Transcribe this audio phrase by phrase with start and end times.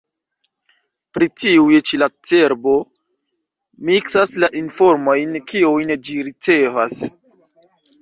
[1.17, 2.73] Pri tiuj ĉi la cerbo
[3.93, 7.01] miksas la informojn, kiujn ĝi ricevas.